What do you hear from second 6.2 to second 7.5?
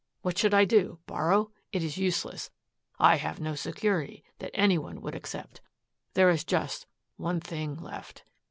is just one